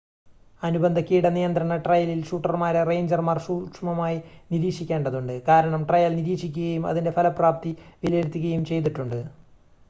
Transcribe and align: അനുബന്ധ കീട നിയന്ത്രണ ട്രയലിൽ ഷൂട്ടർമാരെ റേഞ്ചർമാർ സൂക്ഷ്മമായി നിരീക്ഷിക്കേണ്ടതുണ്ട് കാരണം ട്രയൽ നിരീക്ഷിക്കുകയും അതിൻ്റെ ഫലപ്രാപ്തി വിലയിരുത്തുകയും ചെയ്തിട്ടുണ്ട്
അനുബന്ധ 0.61 0.99
കീട 0.99 1.25
നിയന്ത്രണ 1.27 1.75
ട്രയലിൽ 1.77 2.21
ഷൂട്ടർമാരെ 2.23 2.81
റേഞ്ചർമാർ 2.83 3.39
സൂക്ഷ്മമായി 3.39 4.17
നിരീക്ഷിക്കേണ്ടതുണ്ട് 4.51 5.35
കാരണം 5.47 5.83
ട്രയൽ 5.83 6.15
നിരീക്ഷിക്കുകയും 6.15 6.85
അതിൻ്റെ 6.87 7.13
ഫലപ്രാപ്തി 7.19 7.73
വിലയിരുത്തുകയും 8.03 8.65
ചെയ്തിട്ടുണ്ട് 8.65 9.19